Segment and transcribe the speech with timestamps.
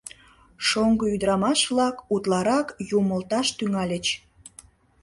[0.67, 2.67] Шоҥго ӱдырамаш-влак утларак
[2.97, 4.05] юмылташ тӱҥальыч.